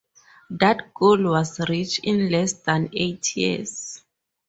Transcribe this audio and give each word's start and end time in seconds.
That 0.49 0.95
goal 0.95 1.21
was 1.25 1.59
reached 1.69 1.99
in 2.03 2.31
less 2.31 2.53
than 2.53 2.89
eight 2.91 3.35
years. 3.37 4.01